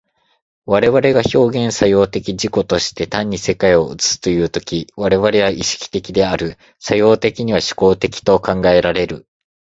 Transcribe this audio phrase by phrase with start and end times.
[0.65, 9.27] 我々が表現作用的自己として単に世界を映すという時、我々は意識的である、作用的には志向的と考えられる。